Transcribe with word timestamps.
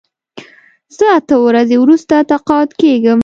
زه 0.97 1.05
اته 1.19 1.35
ورځې 1.45 1.75
وروسته 1.79 2.15
تقاعد 2.31 2.69
کېږم. 2.81 3.19